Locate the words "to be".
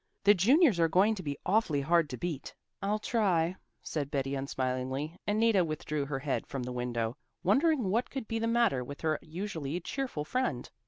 1.13-1.37